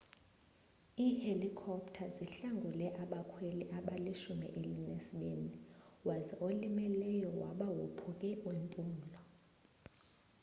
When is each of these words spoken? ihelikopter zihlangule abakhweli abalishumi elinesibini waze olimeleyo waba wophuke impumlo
ihelikopter 1.07 2.07
zihlangule 2.15 2.87
abakhweli 3.03 3.63
abalishumi 3.77 4.47
elinesibini 4.59 5.51
waze 6.07 6.33
olimeleyo 6.47 7.29
waba 7.41 7.67
wophuke 7.77 8.29
impumlo 8.53 9.19